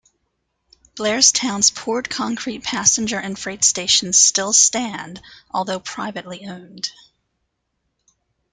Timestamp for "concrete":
2.09-2.63